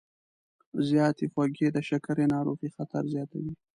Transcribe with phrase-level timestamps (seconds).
[0.87, 3.53] زیاتې خوږې د شکرې ناروغۍ خطر زیاتوي.